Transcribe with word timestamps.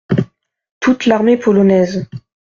Toute 0.79 1.05
l’Armée 1.05 1.37
polonaise. 1.37 2.07